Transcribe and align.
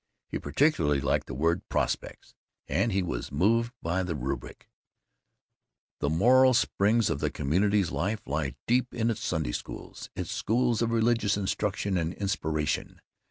He 0.29 0.39
particularly 0.39 0.99
liked 0.99 1.27
the 1.27 1.35
word 1.35 1.61
"prospects," 1.69 2.33
and 2.67 2.91
he 2.91 3.03
was 3.03 3.31
moved 3.31 3.71
by 3.83 4.01
the 4.01 4.15
rubric: 4.15 4.67
"The 5.99 6.09
moral 6.09 6.55
springs 6.55 7.11
of 7.11 7.19
the 7.19 7.29
community's 7.29 7.91
life 7.91 8.25
lie 8.25 8.55
deep 8.65 8.95
in 8.95 9.11
its 9.11 9.23
Sunday 9.23 9.51
Schools 9.51 10.09
its 10.15 10.31
schools 10.31 10.81
of 10.81 10.89
religious 10.89 11.37
instruction 11.37 11.97
and 11.97 12.15
inspiration. 12.15 12.99